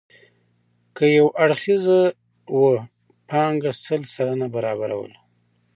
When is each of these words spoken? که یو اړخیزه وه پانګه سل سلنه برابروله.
که 0.95 1.03
یو 1.17 1.27
اړخیزه 1.43 2.01
وه 2.59 2.75
پانګه 3.29 3.71
سل 3.83 4.01
سلنه 4.13 4.47
برابروله. 4.55 5.17